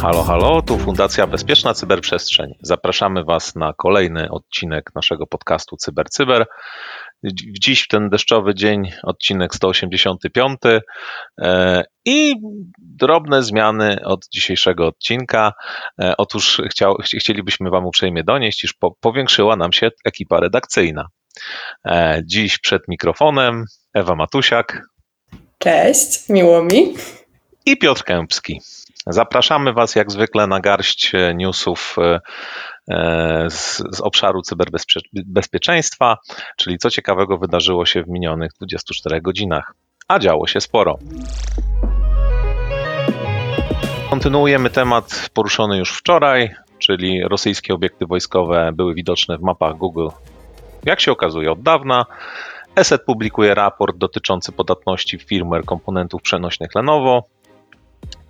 Halo, 0.00 0.22
halo, 0.22 0.62
tu 0.62 0.78
Fundacja 0.78 1.26
Bezpieczna 1.26 1.74
Cyberprzestrzeń. 1.74 2.54
Zapraszamy 2.62 3.24
Was 3.24 3.54
na 3.56 3.72
kolejny 3.72 4.30
odcinek 4.30 4.94
naszego 4.94 5.26
podcastu 5.26 5.76
CyberCyber. 5.76 6.46
Dziś 7.60 7.82
w 7.82 7.88
ten 7.88 8.08
deszczowy 8.08 8.54
dzień 8.54 8.92
odcinek 9.02 9.54
185 9.54 10.58
e, 11.40 11.84
i 12.04 12.34
drobne 12.78 13.42
zmiany 13.42 14.04
od 14.04 14.28
dzisiejszego 14.28 14.86
odcinka. 14.86 15.52
E, 16.00 16.14
otóż 16.18 16.62
chciał, 16.70 16.96
chcielibyśmy 17.18 17.70
Wam 17.70 17.86
uprzejmie 17.86 18.24
donieść, 18.24 18.64
iż 18.64 18.72
po, 18.72 18.96
powiększyła 19.00 19.56
nam 19.56 19.72
się 19.72 19.90
ekipa 20.04 20.40
redakcyjna. 20.40 21.06
E, 21.86 22.22
dziś 22.24 22.58
przed 22.58 22.88
mikrofonem 22.88 23.64
Ewa 23.94 24.14
Matusiak. 24.14 24.82
Cześć, 25.58 26.28
miło 26.28 26.64
mi. 26.64 26.94
I 27.66 27.76
Piotr 27.76 28.04
Kępski. 28.04 28.60
Zapraszamy 29.06 29.72
Was 29.72 29.94
jak 29.94 30.12
zwykle 30.12 30.46
na 30.46 30.60
garść 30.60 31.12
newsów 31.34 31.96
z, 33.48 33.82
z 33.92 34.00
obszaru 34.00 34.42
cyberbezpieczeństwa, 34.42 36.16
czyli 36.56 36.78
co 36.78 36.90
ciekawego 36.90 37.38
wydarzyło 37.38 37.86
się 37.86 38.02
w 38.02 38.08
minionych 38.08 38.50
24 38.56 39.20
godzinach. 39.20 39.74
A 40.08 40.18
działo 40.18 40.46
się 40.46 40.60
sporo. 40.60 40.98
Kontynuujemy 44.10 44.70
temat 44.70 45.30
poruszony 45.34 45.78
już 45.78 45.98
wczoraj, 45.98 46.54
czyli 46.78 47.22
rosyjskie 47.22 47.74
obiekty 47.74 48.06
wojskowe 48.06 48.70
były 48.74 48.94
widoczne 48.94 49.38
w 49.38 49.42
mapach 49.42 49.76
Google, 49.76 50.08
jak 50.84 51.00
się 51.00 51.12
okazuje, 51.12 51.52
od 51.52 51.62
dawna. 51.62 52.06
ESET 52.76 53.04
publikuje 53.04 53.54
raport 53.54 53.96
dotyczący 53.96 54.52
podatności 54.52 55.18
firmware 55.18 55.64
komponentów 55.64 56.22
przenośnych 56.22 56.74
Lenovo. 56.74 57.24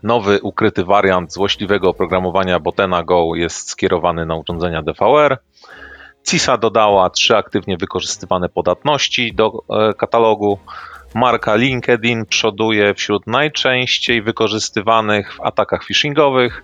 Nowy 0.02 0.41
ukryty 0.42 0.84
wariant 0.84 1.32
złośliwego 1.32 1.91
oprogramowania 1.91 2.60
Botena 2.60 3.02
Go 3.02 3.34
jest 3.34 3.70
skierowany 3.70 4.27
na 4.27 4.36
urządzenia 4.36 4.82
DVR. 4.82 5.38
CISA 6.28 6.56
dodała 6.56 7.10
trzy 7.10 7.36
aktywnie 7.36 7.77
wykorzystywane 7.77 8.48
podatności 8.48 9.34
do 9.34 9.52
e, 9.70 9.94
katalogu. 9.94 10.58
Marka 11.14 11.54
LinkedIn 11.54 12.26
przoduje 12.26 12.94
wśród 12.94 13.26
najczęściej 13.26 14.22
wykorzystywanych 14.22 15.34
w 15.34 15.41
atakach 15.41 15.84
phishingowych. 15.84 16.62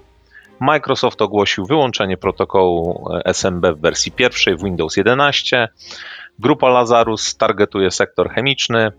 Microsoft 0.61 1.23
ogłosił 1.23 1.67
wyłączenie 1.67 2.17
protokołu 2.17 3.09
e, 3.15 3.35
SMB 3.35 3.67
w 3.67 3.81
wersji 3.81 4.13
pierwszej 4.13 4.57
w 4.57 4.65
Windows 4.65 4.97
11. 4.97 5.69
Grupa 6.39 6.69
Lazarus 6.69 7.37
targetuje 7.37 7.91
sektor 7.91 8.31
chemiczny. 8.31 8.93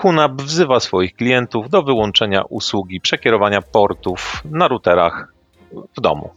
QNAP 0.00 0.42
wzywa 0.42 0.80
swoich 0.80 1.14
klientów 1.14 1.70
do 1.70 1.82
wyłączenia 1.82 2.42
usługi 2.48 3.00
przekierowania 3.00 3.62
portów 3.62 4.42
na 4.44 4.68
routerach 4.68 5.32
w 5.96 6.00
domu. 6.00 6.30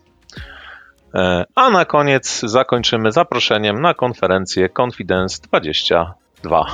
E, 1.16 1.46
a 1.56 1.70
na 1.70 1.86
koniec 1.86 2.42
zakończymy 2.44 3.12
zaproszeniem 3.12 3.82
na 3.82 3.94
konferencję 3.94 4.70
Confidence 4.70 5.42
22. 5.42 6.66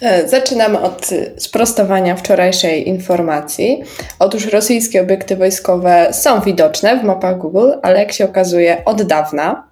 E, 0.00 0.28
zaczynamy 0.28 0.80
od 0.80 1.10
sprostowania 1.36 2.16
wczorajszej 2.16 2.88
informacji. 2.88 3.82
Otóż 4.18 4.46
rosyjskie 4.46 5.02
obiekty 5.02 5.36
wojskowe 5.36 6.08
są 6.12 6.40
widoczne 6.40 7.00
w 7.00 7.04
mapach 7.04 7.38
Google, 7.38 7.70
ale 7.82 7.98
jak 7.98 8.12
się 8.12 8.24
okazuje 8.24 8.84
od 8.84 9.02
dawna. 9.02 9.68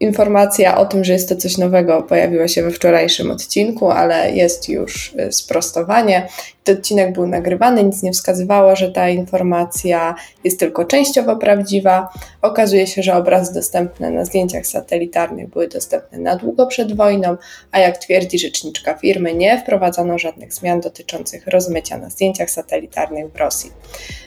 Informacja 0.00 0.78
o 0.78 0.86
tym, 0.86 1.04
że 1.04 1.12
jest 1.12 1.28
to 1.28 1.36
coś 1.36 1.58
nowego, 1.58 2.02
pojawiła 2.02 2.48
się 2.48 2.62
we 2.62 2.70
wczorajszym 2.70 3.30
odcinku, 3.30 3.90
ale 3.90 4.30
jest 4.32 4.68
już 4.68 5.14
y, 5.14 5.32
sprostowanie. 5.32 6.28
Ten 6.64 6.76
odcinek 6.76 7.12
był 7.12 7.26
nagrywany, 7.26 7.84
nic 7.84 8.02
nie 8.02 8.12
wskazywało, 8.12 8.76
że 8.76 8.92
ta 8.92 9.08
informacja 9.08 10.14
jest 10.44 10.60
tylko 10.60 10.84
częściowo 10.84 11.36
prawdziwa. 11.36 12.08
Okazuje 12.42 12.86
się, 12.86 13.02
że 13.02 13.14
obrazy 13.14 13.54
dostępne 13.54 14.10
na 14.10 14.24
zdjęciach 14.24 14.66
satelitarnych 14.66 15.48
były 15.48 15.68
dostępne 15.68 16.18
na 16.18 16.36
długo 16.36 16.66
przed 16.66 16.96
wojną, 16.96 17.36
a 17.72 17.78
jak 17.78 17.98
twierdzi 17.98 18.38
rzeczniczka 18.38 18.94
firmy, 18.94 19.34
nie 19.34 19.58
wprowadzono 19.58 20.18
żadnych 20.18 20.54
zmian 20.54 20.80
dotyczących 20.80 21.46
rozmycia 21.46 21.98
na 21.98 22.10
zdjęciach 22.10 22.50
satelitarnych 22.50 23.32
w 23.32 23.36
Rosji. 23.36 23.72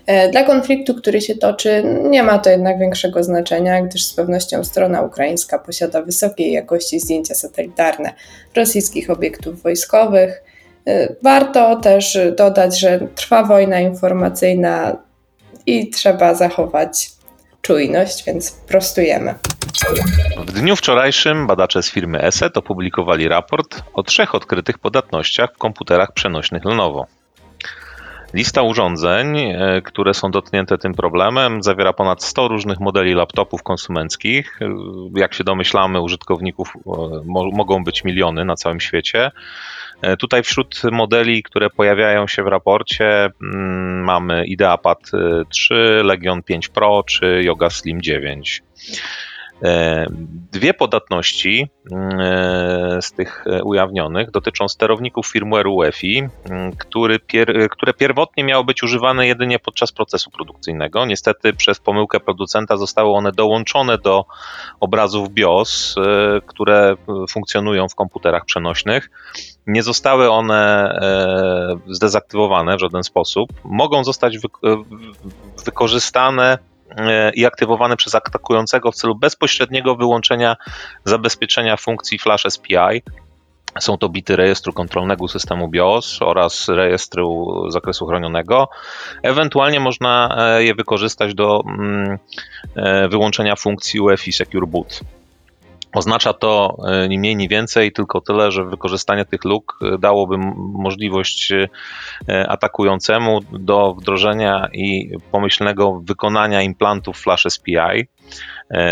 E, 0.05 0.29
dla 0.29 0.43
konfliktu, 0.43 0.95
który 0.95 1.21
się 1.21 1.35
toczy, 1.35 1.83
nie 2.09 2.23
ma 2.23 2.39
to 2.39 2.49
jednak 2.49 2.79
większego 2.79 3.23
znaczenia, 3.23 3.81
gdyż 3.81 4.05
z 4.05 4.13
pewnością 4.13 4.63
strona 4.63 5.01
ukraińska 5.01 5.59
posiada 5.59 6.01
wysokiej 6.01 6.51
jakości 6.51 6.99
zdjęcia 6.99 7.35
satelitarne 7.35 8.13
rosyjskich 8.55 9.09
obiektów 9.09 9.61
wojskowych. 9.63 10.52
Warto 11.23 11.75
też 11.75 12.17
dodać, 12.37 12.79
że 12.79 12.99
trwa 13.15 13.43
wojna 13.43 13.79
informacyjna 13.79 14.97
i 15.65 15.89
trzeba 15.89 16.35
zachować 16.35 17.09
czujność, 17.61 18.25
więc 18.25 18.51
prostujemy. 18.51 19.35
W 20.37 20.51
dniu 20.51 20.75
wczorajszym 20.75 21.47
badacze 21.47 21.83
z 21.83 21.91
firmy 21.91 22.21
ESET 22.21 22.57
opublikowali 22.57 23.27
raport 23.27 23.83
o 23.93 24.03
trzech 24.03 24.35
odkrytych 24.35 24.79
podatnościach 24.79 25.53
w 25.53 25.57
komputerach 25.57 26.13
przenośnych 26.13 26.65
Lenovo. 26.65 27.05
Lista 28.33 28.61
urządzeń, 28.61 29.37
e, 29.37 29.81
które 29.81 30.13
są 30.13 30.31
dotknięte 30.31 30.77
tym 30.77 30.93
problemem, 30.93 31.63
zawiera 31.63 31.93
ponad 31.93 32.23
100 32.23 32.47
różnych 32.47 32.79
modeli 32.79 33.13
laptopów 33.13 33.63
konsumenckich. 33.63 34.59
E, 34.61 34.69
jak 35.15 35.33
się 35.33 35.43
domyślamy, 35.43 36.01
użytkowników 36.01 36.73
e, 36.75 36.91
mogą 37.53 37.83
być 37.83 38.03
miliony 38.03 38.45
na 38.45 38.55
całym 38.55 38.79
świecie. 38.79 39.31
Tutaj 40.19 40.43
wśród 40.43 40.81
modeli, 40.91 41.43
które 41.43 41.69
pojawiają 41.69 42.27
się 42.27 42.43
w 42.43 42.47
raporcie, 42.47 43.29
mm, 43.41 44.03
mamy 44.03 44.45
IdeaPad 44.45 45.11
3, 45.49 46.01
Legion 46.03 46.43
5 46.43 46.69
Pro 46.69 47.03
czy 47.03 47.41
Yoga 47.43 47.69
Slim 47.69 48.01
9. 48.01 48.63
E, 49.63 50.05
dwie 50.51 50.73
podatności 50.73 51.69
e, 51.91 52.97
z 53.01 53.11
tych 53.11 53.43
e, 53.47 53.63
ujawnionych 53.63 54.31
dotyczą 54.31 54.67
sterowników 54.67 55.33
firmware'u 55.35 55.73
UEFI, 55.73 56.23
który 56.77 57.19
pier, 57.19 57.69
które 57.69 57.93
pierwotnie 57.93 58.43
miały 58.43 58.63
być 58.63 58.83
używane 58.83 59.27
jedynie 59.27 59.59
podczas 59.59 59.91
procesu 59.91 60.31
produkcyjnego. 60.31 61.05
Niestety 61.05 61.53
przez 61.53 61.79
pomyłkę 61.79 62.19
producenta 62.19 62.77
zostały 62.77 63.11
one 63.11 63.31
dołączone 63.31 63.97
do 63.97 64.25
obrazów 64.79 65.29
BIOS, 65.29 65.95
które 66.45 66.95
funkcjonują 67.29 67.89
w 67.89 67.95
komputerach 67.95 68.45
przenośnych. 68.45 69.09
Nie 69.67 69.83
zostały 69.83 70.29
one 70.29 70.99
zdezaktywowane 71.87 72.77
w 72.77 72.79
żaden 72.79 73.03
sposób. 73.03 73.49
Mogą 73.63 74.03
zostać 74.03 74.37
wykorzystane 75.65 76.57
i 77.33 77.45
aktywowane 77.45 77.97
przez 77.97 78.15
atakującego 78.15 78.91
w 78.91 78.95
celu 78.95 79.15
bezpośredniego 79.15 79.95
wyłączenia 79.95 80.55
zabezpieczenia 81.05 81.77
funkcji 81.77 82.19
Flash 82.19 82.45
SPI. 82.49 83.01
Są 83.79 83.97
to 83.97 84.09
bity 84.09 84.35
rejestru 84.35 84.73
kontrolnego 84.73 85.27
systemu 85.27 85.67
BIOS 85.67 86.21
oraz 86.21 86.69
rejestru 86.69 87.53
zakresu 87.71 88.05
chronionego. 88.05 88.69
Ewentualnie 89.23 89.79
można 89.79 90.35
e, 90.37 90.63
je 90.63 90.75
wykorzystać 90.75 91.35
do 91.35 91.63
mm, 91.67 92.17
e, 92.75 93.07
wyłączenia 93.07 93.55
funkcji 93.55 93.99
UEFI 93.99 94.31
Secure 94.31 94.67
Boot. 94.67 94.99
Oznacza 95.93 96.33
to 96.33 96.77
e, 96.87 97.09
ni 97.09 97.19
mniej, 97.19 97.35
ni 97.35 97.47
więcej, 97.47 97.91
tylko 97.91 98.21
tyle, 98.21 98.51
że 98.51 98.65
wykorzystanie 98.65 99.25
tych 99.25 99.45
luk 99.45 99.79
e, 99.81 99.97
dałoby 99.97 100.37
możliwość 100.57 101.51
e, 101.51 101.69
atakującemu 102.49 103.39
do 103.51 103.93
wdrożenia 103.93 104.69
i 104.73 105.17
pomyślnego 105.31 106.01
wykonania 106.03 106.61
implantów 106.61 107.17
Flash 107.17 107.45
SPI, 107.49 108.07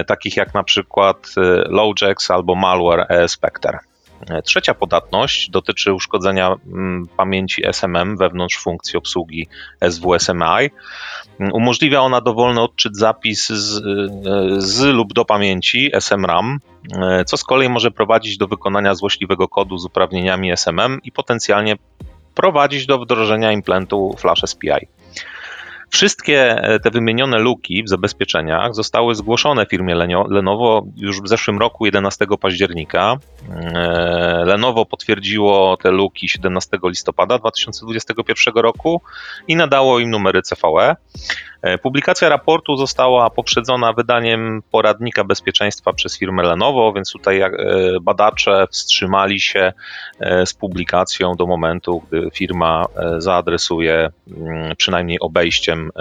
takich 0.08 0.38
jak 0.38 0.54
na 0.54 0.64
przykład 0.64 1.36
Lowjax 1.70 2.32
albo 2.32 2.56
malware 2.56 3.06
e-Spectre. 3.10 3.80
Trzecia 4.44 4.74
podatność 4.74 5.50
dotyczy 5.50 5.94
uszkodzenia 5.94 6.56
mm, 6.68 7.08
pamięci 7.18 7.62
SMM 7.66 8.18
wewnątrz 8.18 8.58
funkcji 8.58 8.98
obsługi 8.98 9.48
SWSMI. 9.90 10.70
Umożliwia 11.54 12.02
ona 12.02 12.22
dowolny 12.22 12.62
odczyt 12.62 12.98
zapis 12.98 13.50
z, 13.50 13.84
z 14.64 14.82
lub 14.82 15.14
do 15.14 15.26
pamięci 15.26 15.92
SMRAM, 16.00 16.60
co 17.26 17.38
z 17.38 17.44
kolei 17.44 17.70
może 17.70 17.92
prowadzić 17.92 18.38
do 18.38 18.48
wykonania 18.48 18.96
złośliwego 18.96 19.48
kodu 19.48 19.78
z 19.78 19.86
uprawnieniami 19.86 20.52
SMM 20.52 21.00
i 21.04 21.12
potencjalnie 21.12 21.76
prowadzić 22.36 22.86
do 22.86 23.00
wdrożenia 23.00 23.52
implantu 23.52 24.16
Flash 24.20 24.42
SPI. 24.46 24.88
Wszystkie 25.90 26.62
te 26.84 26.92
wymienione 26.92 27.40
luki 27.40 27.84
w 27.84 27.90
zabezpieczeniach 27.90 28.76
zostały 28.76 29.16
zgłoszone 29.16 29.66
firmie 29.66 29.96
Lenovo 30.30 30.86
już 30.98 31.22
w 31.22 31.28
zeszłym 31.28 31.60
roku, 31.60 31.86
11 31.86 32.26
października. 32.42 33.18
E, 33.50 34.44
Lenovo 34.46 34.86
potwierdziło 34.86 35.78
te 35.78 35.92
luki 35.92 36.30
17 36.30 36.78
listopada 36.84 37.38
2021 37.38 38.54
roku 38.56 39.02
i 39.48 39.56
nadało 39.56 40.00
im 40.00 40.10
numery 40.10 40.42
CVE. 40.42 40.96
E, 41.62 41.78
publikacja 41.78 42.30
raportu 42.30 42.76
została 42.76 43.30
poprzedzona 43.30 43.94
wydaniem 43.94 44.64
poradnika 44.72 45.24
bezpieczeństwa 45.24 45.94
przez 45.94 46.18
firmę 46.18 46.44
Lenovo, 46.44 46.94
więc 46.94 47.12
tutaj 47.12 47.42
e, 47.42 47.52
badacze 48.02 48.68
wstrzymali 48.72 49.40
się 49.40 49.74
z 50.46 50.54
publikacją 50.54 51.36
do 51.36 51.46
momentu, 51.46 52.04
gdy 52.08 52.30
firma 52.34 52.86
zaadresuje 53.18 54.10
mm, 54.38 54.76
przynajmniej 54.76 55.20
obejściem 55.20 55.92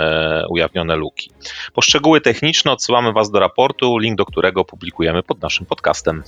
ujawnione 0.48 0.96
luki. 0.96 1.30
Po 1.74 1.82
szczegóły 1.82 2.20
techniczne 2.20 2.72
odsyłamy 2.72 3.12
Was 3.12 3.30
do 3.30 3.40
raportu, 3.40 3.98
link 3.98 4.18
do 4.18 4.24
którego 4.24 4.64
publikujemy 4.64 5.22
pod 5.22 5.42
naszym 5.42 5.66
podcastem. 5.66 6.22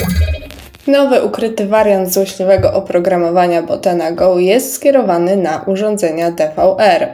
え? 0.00 0.61
Nowy 0.86 1.22
ukryty 1.22 1.66
wariant 1.66 2.12
złośliwego 2.12 2.72
oprogramowania 2.72 3.62
Botena 3.62 4.12
Go 4.12 4.38
jest 4.38 4.74
skierowany 4.74 5.36
na 5.36 5.64
urządzenia 5.66 6.30
DVR. 6.30 7.08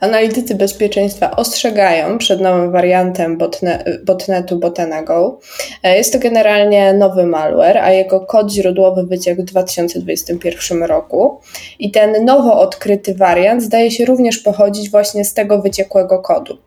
Analitycy 0.00 0.54
bezpieczeństwa 0.54 1.36
ostrzegają 1.36 2.18
przed 2.18 2.40
nowym 2.40 2.72
wariantem 2.72 3.38
botne, 3.38 3.84
botnetu 4.04 4.58
Botena 4.58 5.02
Go. 5.02 5.38
Jest 5.84 6.12
to 6.12 6.18
generalnie 6.18 6.92
nowy 6.92 7.26
malware, 7.26 7.78
a 7.78 7.92
jego 7.92 8.20
kod 8.20 8.52
źródłowy 8.52 9.06
wyciekł 9.06 9.42
w 9.42 9.44
2021 9.44 10.82
roku. 10.82 11.40
I 11.78 11.90
ten 11.90 12.24
nowo 12.24 12.60
odkryty 12.60 13.14
wariant 13.14 13.62
zdaje 13.62 13.90
się 13.90 14.04
również 14.04 14.38
pochodzić 14.38 14.90
właśnie 14.90 15.24
z 15.24 15.34
tego 15.34 15.62
wyciekłego 15.62 16.18
kodu. 16.18 16.58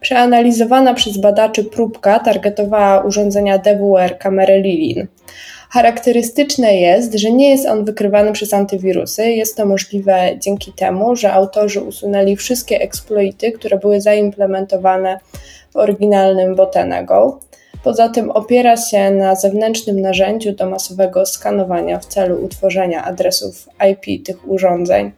Przeanalizowana 0.00 0.94
przez 0.94 1.18
badaczy 1.18 1.64
próbka 1.64 2.18
targetowała 2.18 3.04
urządzenia 3.04 3.58
DWR 3.58 4.18
kamery 4.18 4.60
Lilin. 4.60 5.06
Charakterystyczne 5.70 6.76
jest, 6.76 7.14
że 7.14 7.30
nie 7.32 7.50
jest 7.50 7.66
on 7.66 7.84
wykrywany 7.84 8.32
przez 8.32 8.54
antywirusy. 8.54 9.30
Jest 9.30 9.56
to 9.56 9.66
możliwe 9.66 10.30
dzięki 10.38 10.72
temu, 10.72 11.16
że 11.16 11.32
autorzy 11.32 11.80
usunęli 11.80 12.36
wszystkie 12.36 12.80
exploity, 12.80 13.52
które 13.52 13.78
były 13.78 14.00
zaimplementowane 14.00 15.20
w 15.72 15.76
oryginalnym 15.76 16.56
Botenego. 16.56 17.40
Poza 17.84 18.08
tym 18.08 18.30
opiera 18.30 18.76
się 18.76 19.10
na 19.10 19.34
zewnętrznym 19.34 20.00
narzędziu 20.00 20.52
do 20.52 20.70
masowego 20.70 21.26
skanowania 21.26 21.98
w 21.98 22.06
celu 22.06 22.44
utworzenia 22.44 23.04
adresów 23.04 23.68
IP 23.90 24.26
tych 24.26 24.48
urządzeń 24.48 25.12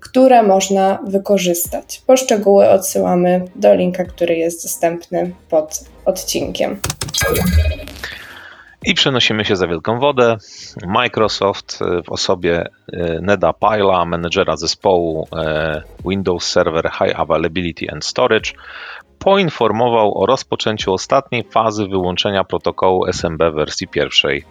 które 0.00 0.42
można 0.42 0.98
wykorzystać. 1.06 2.02
Poszczegóły 2.06 2.68
odsyłamy 2.68 3.44
do 3.56 3.74
linka, 3.74 4.04
który 4.04 4.36
jest 4.36 4.62
dostępny 4.62 5.32
pod 5.50 5.84
odcinkiem. 6.04 6.80
I 8.86 8.94
przenosimy 8.94 9.44
się 9.44 9.56
za 9.56 9.66
wielką 9.66 9.98
wodę. 9.98 10.36
Microsoft 10.86 11.78
w 12.04 12.10
osobie 12.12 12.68
e, 12.92 13.20
Neda 13.20 13.52
Pyla, 13.52 14.04
menedżera 14.04 14.56
zespołu 14.56 15.28
e, 15.36 15.82
Windows 16.06 16.46
Server 16.46 16.90
High 16.90 17.20
Availability 17.20 17.90
and 17.92 18.04
Storage, 18.04 18.50
poinformował 19.18 20.18
o 20.18 20.26
rozpoczęciu 20.26 20.92
ostatniej 20.92 21.44
fazy 21.50 21.86
wyłączenia 21.86 22.44
protokołu 22.44 23.06
SMB 23.06 23.42
wersji 23.54 23.88
pierwszej. 23.88 24.44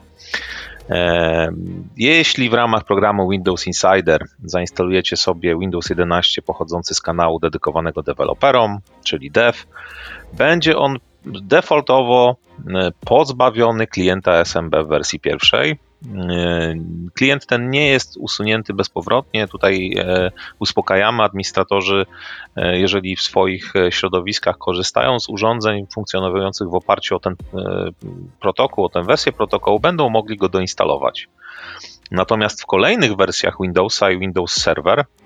Jeśli 1.98 2.50
w 2.50 2.54
ramach 2.54 2.84
programu 2.84 3.30
Windows 3.30 3.68
Insider 3.68 4.26
zainstalujecie 4.44 5.18
sobie 5.18 5.60
Windows 5.60 5.90
11 5.90 6.42
pochodzący 6.42 6.94
z 6.94 7.02
kanału 7.02 7.40
dedykowanego 7.40 8.04
deweloperom, 8.04 8.80
czyli 9.04 9.32
dev, 9.32 9.58
będzie 10.34 10.78
on 10.78 10.98
defaultowo 11.26 12.36
pozbawiony 13.06 13.88
klienta 13.88 14.46
SMB 14.46 14.76
w 14.76 14.88
wersji 14.88 15.20
pierwszej 15.20 15.78
E, 16.12 16.76
klient 17.14 17.46
ten 17.46 17.70
nie 17.70 17.88
jest 17.88 18.18
usunięty 18.18 18.74
bezpowrotnie. 18.74 19.48
Tutaj 19.48 19.96
e, 19.98 20.32
uspokajamy 20.60 21.24
administratorzy, 21.24 22.06
e, 22.56 22.80
jeżeli 22.80 23.16
w 23.16 23.22
swoich 23.22 23.74
środowiskach 23.90 24.58
korzystają 24.58 25.20
z 25.20 25.30
urządzeń 25.30 25.88
funkcjonujących 25.94 26.70
w 26.70 26.76
oparciu 26.76 27.16
o 27.16 27.20
ten 27.20 27.36
protokół, 28.40 28.86
o 28.86 28.90
tę 28.90 29.04
wersję 29.04 29.32
protokołu, 29.32 29.80
będą 29.80 30.10
mogli 30.10 30.38
go 30.38 30.50
doinstalować. 30.50 31.28
Natomiast 32.12 32.62
w 32.62 32.66
kolejnych 32.66 33.16
wersjach 33.16 33.58
Windowsa 33.62 34.12
i 34.12 34.20
Windows 34.20 34.54
Server 34.54 35.00
E, 35.00 35.23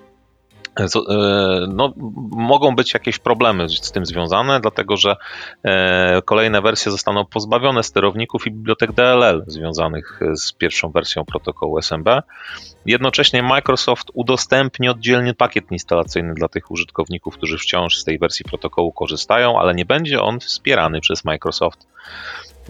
no, 1.67 1.93
mogą 2.31 2.75
być 2.75 2.93
jakieś 2.93 3.19
problemy 3.19 3.69
z 3.69 3.91
tym 3.91 4.05
związane, 4.05 4.59
dlatego 4.59 4.97
że 4.97 5.15
e, 5.63 6.21
kolejne 6.25 6.61
wersje 6.61 6.91
zostaną 6.91 7.25
pozbawione 7.25 7.83
sterowników 7.83 8.47
i 8.47 8.51
bibliotek 8.51 8.91
DLL 8.91 9.43
związanych 9.47 10.19
z 10.33 10.53
pierwszą 10.53 10.91
wersją 10.91 11.25
protokołu 11.25 11.77
SMB. 11.81 12.09
Jednocześnie 12.85 13.43
Microsoft 13.43 14.11
udostępni 14.13 14.89
oddzielny 14.89 15.33
pakiet 15.33 15.71
instalacyjny 15.71 16.33
dla 16.33 16.47
tych 16.47 16.71
użytkowników, 16.71 17.37
którzy 17.37 17.57
wciąż 17.57 17.97
z 17.97 18.03
tej 18.03 18.19
wersji 18.19 18.45
protokołu 18.45 18.91
korzystają, 18.91 19.59
ale 19.59 19.75
nie 19.75 19.85
będzie 19.85 20.21
on 20.21 20.39
wspierany 20.39 21.01
przez 21.01 21.25
Microsoft. 21.25 21.87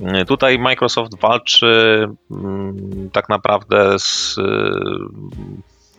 E, 0.04 0.26
tutaj 0.26 0.60
Microsoft 0.60 1.20
walczy 1.22 2.08
mm, 2.32 3.10
tak 3.14 3.30
naprawdę 3.30 4.00
z 4.00 4.36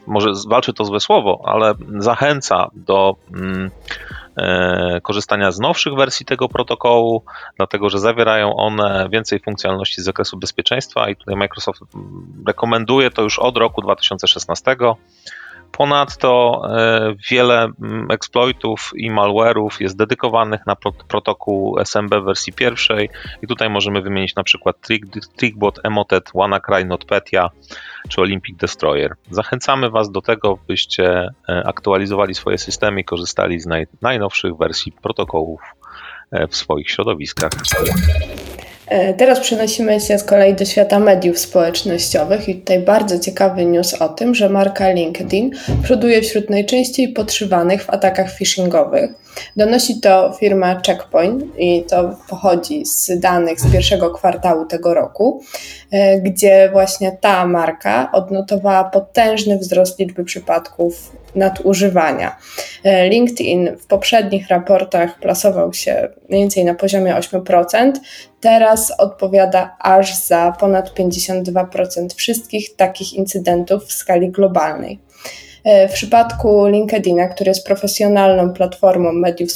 może 0.08 0.30
walczy 0.48 0.72
to 0.72 0.84
złe 0.84 1.00
słowo, 1.00 1.42
ale 1.44 1.74
zachęca 1.98 2.70
do 2.74 3.16
mm, 3.34 3.70
e, 4.36 5.00
korzystania 5.02 5.52
z 5.52 5.60
nowszych 5.60 5.94
wersji 5.94 6.26
tego 6.26 6.48
protokołu, 6.48 7.22
dlatego 7.56 7.90
że 7.90 7.98
zawierają 7.98 8.56
one 8.56 9.08
więcej 9.12 9.40
funkcjonalności 9.40 10.02
z 10.02 10.04
zakresu 10.04 10.38
bezpieczeństwa 10.38 11.08
i 11.08 11.16
tutaj 11.16 11.36
Microsoft 11.36 11.80
rekomenduje 12.46 13.10
to 13.10 13.22
już 13.22 13.38
od 13.38 13.56
roku 13.56 13.82
2016. 13.82 14.76
Ponadto 15.72 16.62
e, 16.70 17.14
wiele 17.30 17.64
mm, 17.82 18.10
exploitów 18.10 18.92
i 18.96 19.10
malware'ów 19.10 19.80
jest 19.80 19.96
dedykowanych 19.96 20.66
na 20.66 20.76
protokół 21.08 21.78
SMB 21.84 22.14
wersji 22.24 22.52
pierwszej 22.52 23.10
i 23.42 23.46
tutaj 23.46 23.70
możemy 23.70 24.02
wymienić 24.02 24.34
na 24.34 24.42
przykład 24.42 24.76
Trickbot, 25.36 25.80
Emotet, 25.84 26.30
WannaCry, 26.34 26.84
NotPetya 26.84 27.50
czy 28.08 28.20
Olympic 28.20 28.56
Destroyer. 28.56 29.14
Zachęcamy 29.30 29.90
Was 29.90 30.10
do 30.10 30.20
tego, 30.22 30.58
byście 30.68 31.28
e, 31.48 31.62
aktualizowali 31.66 32.34
swoje 32.34 32.58
systemy 32.58 33.00
i 33.00 33.04
korzystali 33.04 33.60
z 33.60 33.66
naj, 33.66 33.86
najnowszych 34.02 34.56
wersji 34.56 34.92
protokołów 34.92 35.60
e, 36.30 36.46
w 36.46 36.56
swoich 36.56 36.90
środowiskach. 36.90 37.50
E, 38.88 39.14
teraz 39.14 39.40
przenosimy 39.40 40.00
się 40.00 40.18
z 40.18 40.24
kolei 40.24 40.54
do 40.54 40.64
świata 40.64 40.98
mediów 40.98 41.38
społecznościowych 41.38 42.48
i 42.48 42.54
tutaj 42.54 42.78
bardzo 42.78 43.18
ciekawy 43.18 43.64
news 43.64 43.94
o 43.94 44.08
tym, 44.08 44.34
że 44.34 44.48
marka 44.48 44.90
LinkedIn 44.90 45.50
przoduje 45.82 46.22
wśród 46.22 46.50
najczęściej 46.50 47.08
podszywanych 47.08 47.84
w 47.84 47.90
atakach 47.90 48.32
phishingowych. 48.32 49.10
Donosi 49.56 50.00
to 50.00 50.32
firma 50.40 50.80
Checkpoint 50.86 51.44
i 51.58 51.84
to 51.88 52.16
pochodzi 52.28 52.86
z 52.86 53.20
danych 53.20 53.60
z 53.60 53.72
pierwszego 53.72 54.10
kwartału 54.10 54.66
tego 54.66 54.94
roku, 54.94 55.42
e, 55.90 56.20
gdzie 56.20 56.68
właśnie 56.72 57.18
ta 57.20 57.46
marka 57.46 58.12
odnotowała 58.12 58.84
potężny 58.84 59.58
wzrost 59.58 59.98
liczby 59.98 60.24
przypadków 60.24 61.12
nadużywania. 61.34 62.36
E, 62.84 63.08
LinkedIn 63.08 63.76
w 63.76 63.86
poprzednich 63.86 64.48
raportach 64.48 65.18
plasował 65.18 65.72
się 65.72 66.08
mniej 66.28 66.42
więcej 66.42 66.64
na 66.64 66.74
poziomie 66.74 67.14
8%, 67.14 67.92
teraz 68.40 68.92
odpowiada 68.98 69.76
aż 69.80 70.14
za 70.14 70.56
ponad 70.60 70.94
52% 70.94 72.14
wszystkich 72.14 72.76
takich 72.76 73.12
incydentów 73.12 73.84
w 73.84 73.92
skali 73.92 74.30
globalnej. 74.30 75.07
E, 75.68 75.88
w 75.88 75.92
przypadku 75.92 76.66
LinkedIna, 76.66 77.28
który 77.28 77.50
jest 77.50 77.66
profesjonalną 77.66 78.52
platformą 78.52 79.12
mediów 79.12 79.52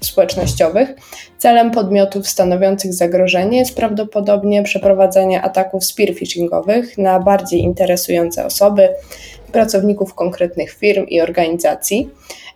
społecznościowych, 0.00 0.94
celem 1.38 1.70
podmiotów 1.70 2.28
stanowiących 2.28 2.94
zagrożenie 2.94 3.58
jest 3.58 3.76
prawdopodobnie 3.76 4.62
przeprowadzenie 4.62 5.42
ataków 5.42 5.84
spear 5.84 6.14
phishingowych 6.14 6.98
na 6.98 7.20
bardziej 7.20 7.60
interesujące 7.60 8.46
osoby, 8.46 8.88
pracowników 9.52 10.14
konkretnych 10.14 10.72
firm 10.72 11.06
i 11.06 11.20
organizacji. 11.20 12.10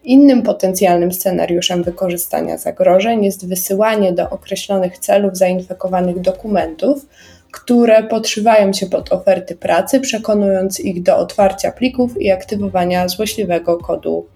Innym 0.05 0.43
potencjalnym 0.43 1.12
scenariuszem 1.12 1.83
wykorzystania 1.83 2.59
zagrożeń 2.59 3.25
jest 3.25 3.49
wysyłanie 3.49 4.12
do 4.12 4.31
określonych 4.31 4.99
celów 4.99 5.37
zainfekowanych 5.37 6.21
dokumentów, 6.21 7.07
które 7.53 8.03
podszywają 8.03 8.73
się 8.73 8.87
pod 8.87 9.12
oferty 9.12 9.57
pracy, 9.57 10.00
przekonując 10.00 10.81
ich 10.81 11.03
do 11.03 11.17
otwarcia 11.17 11.73
plików 11.73 12.21
i 12.21 12.31
aktywowania 12.31 13.09
złośliwego 13.09 13.79
kodu 13.79 14.26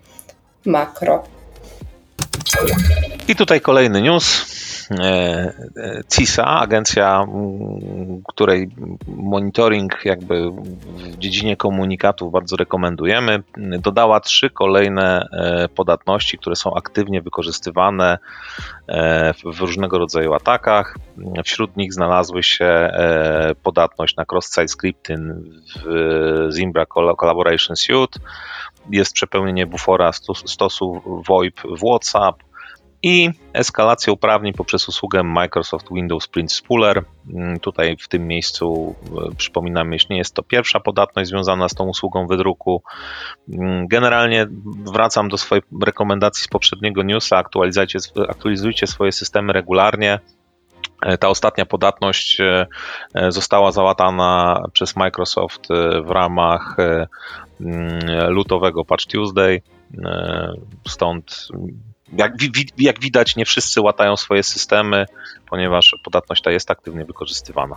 makro. 0.64 1.24
I 3.28 3.36
tutaj 3.36 3.60
kolejny 3.60 4.02
news. 4.02 4.59
CISA, 6.08 6.46
agencja, 6.46 7.26
której 8.28 8.70
monitoring 9.06 10.04
jakby 10.04 10.50
w 10.50 11.18
dziedzinie 11.18 11.56
komunikatów 11.56 12.32
bardzo 12.32 12.56
rekomendujemy, 12.56 13.42
dodała 13.56 14.20
trzy 14.20 14.50
kolejne 14.50 15.28
podatności, 15.74 16.38
które 16.38 16.56
są 16.56 16.74
aktywnie 16.74 17.22
wykorzystywane 17.22 18.18
w 19.54 19.60
różnego 19.60 19.98
rodzaju 19.98 20.34
atakach. 20.34 20.96
Wśród 21.44 21.76
nich 21.76 21.92
znalazły 21.92 22.42
się 22.42 22.90
podatność 23.62 24.16
na 24.16 24.24
cross-site 24.32 24.68
scripting 24.68 25.20
w 25.76 26.48
Zimbra 26.52 26.86
Collaboration 27.20 27.76
Suite, 27.76 28.20
jest 28.90 29.12
przepełnienie 29.12 29.66
bufora 29.66 30.12
stosu 30.46 31.02
VoIP 31.28 31.60
w 31.60 31.78
WhatsApp 31.78 32.49
i 33.02 33.30
eskalacja 33.52 34.12
uprawnień 34.12 34.52
poprzez 34.52 34.88
usługę 34.88 35.22
Microsoft 35.22 35.86
Windows 35.92 36.28
Print 36.28 36.52
Spooler. 36.52 37.04
Mm, 37.34 37.60
tutaj 37.60 37.96
w 38.00 38.08
tym 38.08 38.26
miejscu 38.26 38.94
e, 39.30 39.34
przypominam, 39.34 39.92
jeśli 39.92 40.12
nie 40.12 40.18
jest 40.18 40.34
to 40.34 40.42
pierwsza 40.42 40.80
podatność 40.80 41.30
związana 41.30 41.68
z 41.68 41.74
tą 41.74 41.84
usługą 41.84 42.26
wydruku. 42.26 42.82
Mm, 43.52 43.88
generalnie 43.88 44.46
wracam 44.92 45.28
do 45.28 45.38
swojej 45.38 45.62
rekomendacji 45.82 46.44
z 46.44 46.48
poprzedniego 46.48 47.02
newsa. 47.02 47.36
Aktualizujcie, 47.36 47.98
aktualizujcie 48.28 48.86
swoje 48.86 49.12
systemy 49.12 49.52
regularnie. 49.52 50.18
E, 51.02 51.18
ta 51.18 51.28
ostatnia 51.28 51.66
podatność 51.66 52.40
e, 52.40 52.66
została 53.28 53.72
załatana 53.72 54.62
przez 54.72 54.96
Microsoft 54.96 55.68
w 56.04 56.10
ramach 56.10 56.76
Mm, 57.60 58.32
lutowego 58.32 58.84
Patch 58.84 59.06
Tuesday. 59.06 59.62
Stąd 60.88 61.48
jak, 62.12 62.32
jak, 62.78 63.00
widać, 63.00 63.36
nie 63.36 63.44
wszyscy 63.44 63.80
łatają 63.80 64.16
swoje 64.16 64.42
systemy, 64.42 65.06
ponieważ 65.50 65.96
podatność 66.04 66.42
ta 66.42 66.50
jest 66.50 66.70
aktywnie 66.70 67.04
wykorzystywana. 67.04 67.76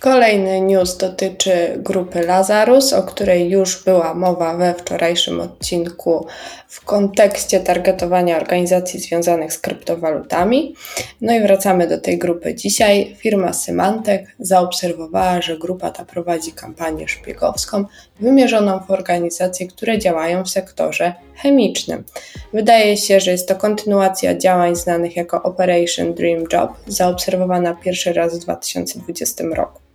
Kolejny 0.00 0.60
news 0.60 0.96
dotyczy 0.96 1.74
grupy 1.76 2.22
Lazarus, 2.22 2.92
o 2.92 3.02
której 3.02 3.50
już 3.50 3.84
była 3.84 4.14
mowa 4.14 4.56
we 4.56 4.74
wczorajszym 4.74 5.40
odcinku 5.40 6.26
w 6.68 6.84
kontekście 6.84 7.60
targetowania 7.60 8.36
organizacji 8.36 9.00
związanych 9.00 9.52
z 9.52 9.58
kryptowalutami. 9.58 10.74
No 11.20 11.32
i 11.32 11.40
wracamy 11.40 11.88
do 11.88 12.00
tej 12.00 12.18
grupy 12.18 12.54
dzisiaj. 12.54 13.16
Firma 13.18 13.52
Symantec 13.52 14.22
zaobserwowała, 14.38 15.42
że 15.42 15.58
grupa 15.58 15.90
ta 15.90 16.04
prowadzi 16.04 16.52
kampanię 16.52 17.08
szpiegowską 17.08 17.84
wymierzoną 18.20 18.80
w 18.80 18.90
organizacje, 18.90 19.66
które 19.66 19.98
działają 19.98 20.44
w 20.44 20.50
sektorze 20.50 21.14
chemicznym. 21.34 22.04
Wydaje 22.52 22.96
się, 22.96 23.20
że 23.20 23.30
jest 23.30 23.48
to 23.48 23.56
kontynuacja 23.56 24.38
działań 24.38 24.76
znanych 24.76 25.16
jako 25.16 25.42
Operation 25.42 26.14
Dream 26.14 26.44
Job, 26.52 26.70
zaobserwowana 26.86 27.74
pierwszy 27.74 28.12
raz 28.12 28.38
w 28.38 28.42
2020 28.42 29.44
roku. 29.44 29.87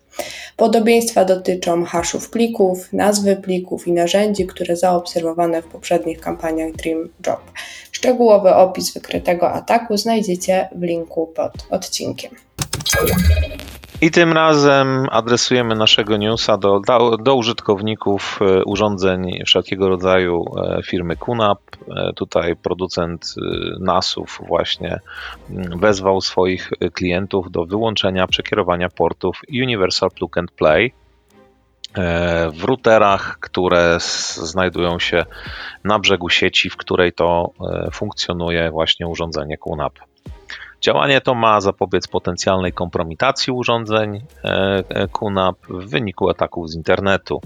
Podobieństwa 0.58 1.26
dotyczą 1.26 1.86
haszów 1.86 2.30
plików, 2.30 2.94
nazwy 2.94 3.36
plików 3.36 3.88
i 3.88 3.92
narzędzi, 3.92 4.48
które 4.48 4.76
zaobserwowane 4.76 5.62
w 5.62 5.66
poprzednich 5.68 6.20
kampaniach 6.20 6.72
Dream 6.72 7.10
Job. 7.28 7.42
Szczegółowy 7.92 8.56
opis 8.56 8.94
wykrytego 8.94 9.52
ataku 9.52 9.98
znajdziecie 9.98 10.70
w 10.76 10.82
linku 10.82 11.28
pod 11.28 11.54
odcinkiem. 11.70 12.32
I 14.04 14.12
tym 14.12 14.34
razem 14.34 15.08
adresujemy 15.12 15.76
naszego 15.76 16.18
newsa 16.18 16.58
do, 16.58 16.82
do, 17.20 17.36
użytkowników 17.36 18.40
e, 18.42 18.64
urządzeń 18.64 19.40
wszelkiego 19.46 19.90
rodzaju 19.90 20.46
e, 20.58 20.84
firmy 20.84 21.16
QNAP. 21.16 21.60
E, 21.88 22.14
tutaj 22.14 22.56
producent 22.56 23.36
NASów 23.80 24.42
właśnie 24.48 25.00
mm, 25.50 25.80
wezwał 25.80 26.22
swoich 26.22 26.72
klientów 26.94 27.52
do 27.52 27.66
wyłączenia 27.66 28.28
przekierowania 28.28 28.90
portów 28.90 29.42
Universal 29.62 30.10
Plug 30.12 30.38
and 30.38 30.52
Play 30.52 30.94
w 32.54 32.64
routerach, 32.64 33.38
które 33.40 33.98
znajdują 34.36 35.00
się 35.00 35.26
na 35.84 36.00
brzegu 36.00 36.30
sieci, 36.30 36.70
w 36.70 36.78
której 36.78 37.14
to 37.14 37.52
funkcjonuje 37.92 38.72
właśnie 38.72 39.08
urządzenie 39.08 39.58
QNAP. 39.58 40.00
Działanie 40.84 41.22
to 41.22 41.36
ma 41.36 41.62
zapobiec 41.62 42.08
potencjalnej 42.08 42.74
kompromitacji 42.74 43.54
urządzeń 43.54 44.22
QNAP 45.12 45.58
e, 45.70 45.74
w 45.74 45.90
wyniku 45.90 46.30
ataków 46.30 46.70
z 46.70 46.76
internetu. 46.76 47.42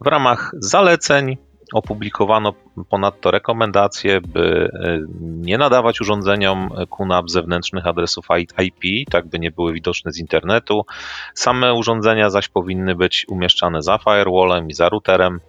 W 0.00 0.06
ramach 0.06 0.52
zaleceń 0.58 1.36
opublikowano 1.72 2.52
ponadto 2.88 3.30
rekomendacje, 3.30 4.20
by 4.20 4.70
e, 4.72 4.98
nie 5.20 5.58
nadawać 5.58 6.00
urządzeniom 6.00 6.70
QNAP 6.90 7.30
zewnętrznych 7.30 7.86
adresów 7.86 8.26
IP, 8.58 9.10
tak 9.10 9.26
by 9.26 9.38
nie 9.38 9.50
były 9.50 9.72
widoczne 9.72 10.12
z 10.12 10.18
internetu. 10.18 10.86
Same 11.34 11.74
urządzenia 11.74 12.30
zaś 12.30 12.48
powinny 12.48 12.94
być 12.94 13.26
umieszczane 13.28 13.82
za 13.82 13.98
firewallem 13.98 14.68
i 14.68 14.74
za 14.74 14.88
routerem 14.88 15.40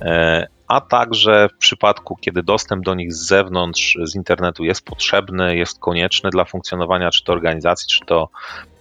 e, 0.00 0.46
a 0.68 0.80
także 0.80 1.48
w 1.48 1.58
przypadku, 1.58 2.16
kiedy 2.20 2.42
dostęp 2.42 2.84
do 2.84 2.94
nich 2.94 3.14
z 3.14 3.26
zewnątrz, 3.26 3.98
z 4.02 4.14
internetu 4.14 4.64
jest 4.64 4.84
potrzebny, 4.84 5.56
jest 5.56 5.78
konieczny 5.78 6.30
dla 6.30 6.44
funkcjonowania 6.44 7.10
czy 7.10 7.24
to 7.24 7.32
organizacji, 7.32 7.88
czy 7.88 8.06
to 8.06 8.28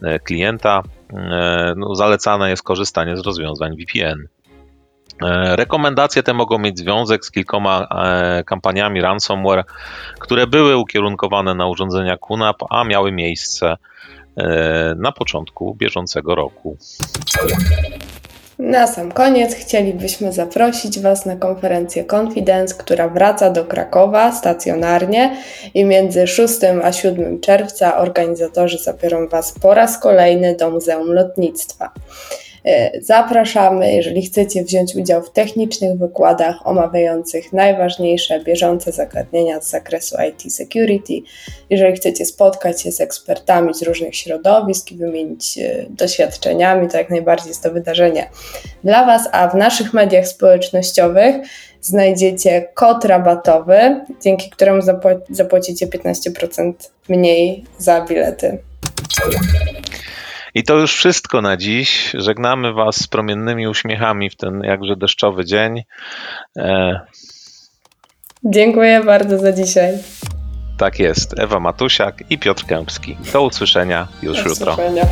e, 0.02 0.20
klienta, 0.20 0.84
e, 1.14 1.74
no, 1.78 1.96
zalecane 1.96 2.50
jest 2.50 2.64
korzystanie 2.64 3.18
z 3.18 3.20
rozwiązań 3.20 3.76
VPN. 3.76 4.28
E, 5.24 5.56
rekomendacje 5.56 6.24
te 6.24 6.34
mogą 6.34 6.60
mieć 6.60 6.80
związek 6.80 7.26
z 7.26 7.32
kilkoma 7.32 7.88
kampaniami 8.46 9.02
ransomware, 9.02 9.64
które 10.20 10.48
były 10.48 10.78
ukierunkowane 10.78 11.56
na 11.56 11.68
urządzenia 11.68 12.18
QNAP, 12.18 12.64
a 12.70 12.84
miały 12.84 13.12
miejsce 13.12 13.78
na 14.96 15.12
początku 15.12 15.76
bieżącego 15.76 16.36
roku. 16.36 16.78
Na 18.60 18.88
sam 18.88 19.12
koniec 19.12 19.56
chcielibyśmy 19.56 20.34
zaprosić 20.34 21.00
Was 21.00 21.26
na 21.26 21.36
konferencję 21.36 22.06
Confidence, 22.06 22.76
która 22.76 23.08
wraca 23.08 23.50
do 23.50 23.66
Krakowa 23.66 24.32
stacjonarnie 24.32 25.38
i 25.74 25.86
między 25.86 26.28
6 26.28 26.54
a 26.84 26.92
7 26.92 27.40
czerwca 27.40 27.98
organizatorzy 27.98 28.78
zabiorą 28.78 29.28
Was 29.28 29.52
po 29.52 29.74
raz 29.74 30.00
kolejny 30.00 30.56
do 30.56 30.70
Muzeum 30.70 31.14
Lotnictwa. 31.14 31.92
E, 32.66 33.02
zapraszamy, 33.02 33.94
jeżeli 33.94 34.22
chcecie 34.22 34.64
wziąć 34.64 34.96
udział 34.96 35.24
w 35.24 35.32
technicznych 35.32 35.98
wykładach 35.98 36.68
omawiających 36.68 37.54
najważniejsze 37.54 38.40
bieżące 38.44 38.92
zagadnienia 38.92 39.62
z 39.62 39.70
zakresu 39.70 40.16
IT 40.30 40.54
security, 40.54 41.14
jeżeli 41.70 41.96
chcecie 41.96 42.26
spotkać 42.26 42.82
się 42.82 42.92
z 42.92 43.02
ekspertami 43.02 43.74
z 43.74 43.82
różnych 43.82 44.16
środowisk 44.16 44.92
i 44.92 44.96
wymienić 44.96 45.58
e, 45.58 45.86
doświadczeniami, 45.90 46.88
to 46.90 46.98
jak 46.98 47.10
najbardziej 47.10 47.48
jest 47.48 47.64
to 47.64 47.72
wydarzenie 47.72 48.30
dla 48.84 49.06
Was, 49.06 49.30
a 49.32 49.48
w 49.48 49.56
naszych 49.56 49.94
mediach 49.94 50.28
społecznościowych 50.28 51.36
znajdziecie 51.82 52.68
kod 52.74 53.06
rabatowy, 53.06 54.02
dzięki 54.22 54.50
któremu 54.50 54.82
zapłacicie 55.30 55.88
15% 55.88 56.74
mniej 57.10 57.64
za 57.78 58.02
bilety. 58.02 58.58
I 60.58 60.64
to 60.64 60.76
już 60.76 60.96
wszystko 60.96 61.42
na 61.42 61.58
dziś. 61.58 62.12
Żegnamy 62.14 62.74
Was 62.74 62.96
z 62.96 63.08
promiennymi 63.08 63.68
uśmiechami 63.68 64.30
w 64.30 64.36
ten 64.36 64.62
jakże 64.64 64.96
deszczowy 64.96 65.46
dzień. 65.46 65.84
E... 66.58 67.00
Dziękuję 68.44 69.04
bardzo 69.04 69.38
za 69.40 69.52
dzisiaj. 69.52 69.94
Tak 70.78 71.00
jest. 71.00 71.40
Ewa 71.40 71.60
Matusiak 71.60 72.24
i 72.30 72.38
Piotr 72.38 72.66
Kępski. 72.66 73.18
Do 73.34 73.42
usłyszenia 73.42 74.08
już 74.22 74.44
Do 74.44 74.50
jutro. 74.50 74.72
Usłyszenia. 74.72 75.06